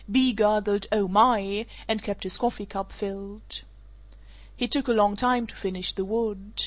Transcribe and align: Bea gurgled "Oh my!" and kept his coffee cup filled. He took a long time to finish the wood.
Bea 0.11 0.33
gurgled 0.33 0.87
"Oh 0.91 1.07
my!" 1.07 1.67
and 1.87 2.01
kept 2.01 2.23
his 2.23 2.39
coffee 2.39 2.65
cup 2.65 2.91
filled. 2.91 3.61
He 4.57 4.67
took 4.67 4.87
a 4.87 4.93
long 4.93 5.15
time 5.15 5.45
to 5.45 5.55
finish 5.55 5.91
the 5.93 6.05
wood. 6.05 6.59